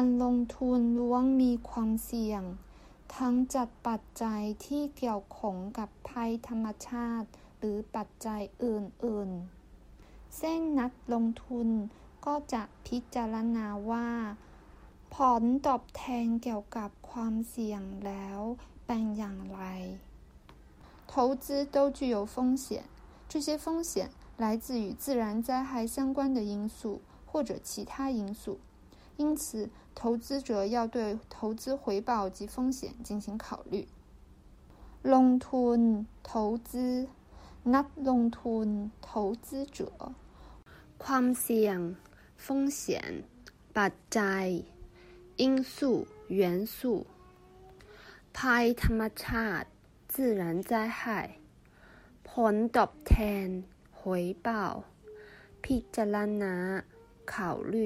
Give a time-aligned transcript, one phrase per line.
[0.04, 2.42] รลงทุนล้วนมีความเสี่ยง
[3.16, 7.28] ทั้งจากปัจจัยที่เกี่ยวข้องกับภัยธรรมชาติ
[7.58, 11.68] หรือปัจจัยอื่นๆเส้นนักลงทุน
[12.26, 14.08] ก็จะพิจารณาว่า
[15.14, 18.40] ผลตอบแทนเกี่ยวกับความเสี่ยงแล้ว
[18.86, 19.62] เป็นอย่างไร
[21.10, 22.84] 投资都具有风险，
[23.30, 24.10] 这些风险
[24.42, 28.58] 来自于自然灾害相关的因素或者其他因素。
[29.16, 33.88] 因此，投资者要对投资回报及风险进行考虑。
[35.02, 37.08] ลงทุน投资
[37.74, 38.68] นักลงทุน
[39.00, 39.78] 投资者
[40.98, 41.78] ความเสี่ยง
[42.44, 43.22] 风险
[43.76, 44.46] ปัจจัย
[45.36, 47.06] 因素元素
[48.36, 49.68] ภัยธรรมชาติ
[50.12, 51.00] 自然灾害
[52.28, 53.14] ผลตอบแท
[53.44, 53.48] น
[53.98, 54.00] 回
[54.46, 54.48] 报
[55.62, 56.54] พิจารณา
[57.32, 57.34] 考
[57.74, 57.76] 虑